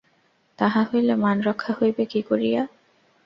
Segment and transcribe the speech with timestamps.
[0.59, 2.61] তাহা হইলে মান রক্ষা হইবে কী করিয়া?